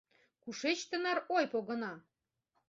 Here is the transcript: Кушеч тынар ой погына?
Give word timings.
Кушеч 0.43 0.79
тынар 0.89 1.17
ой 1.37 1.45
погына? 1.51 1.93